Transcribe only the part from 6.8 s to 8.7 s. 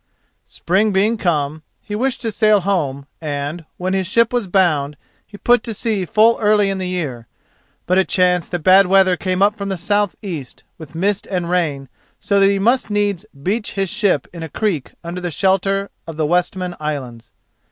year. But it chanced that